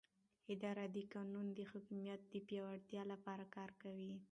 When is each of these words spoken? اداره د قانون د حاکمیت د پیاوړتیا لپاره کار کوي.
اداره 0.53 0.85
د 0.95 0.97
قانون 1.13 1.47
د 1.57 1.59
حاکمیت 1.71 2.21
د 2.33 2.35
پیاوړتیا 2.47 3.01
لپاره 3.11 3.43
کار 3.55 3.69
کوي. 3.81 4.13